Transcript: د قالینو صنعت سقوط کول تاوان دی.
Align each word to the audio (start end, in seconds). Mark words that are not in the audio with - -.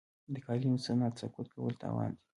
د 0.33 0.35
قالینو 0.45 0.83
صنعت 0.85 1.13
سقوط 1.21 1.47
کول 1.53 1.73
تاوان 1.81 2.11
دی. 2.15 2.23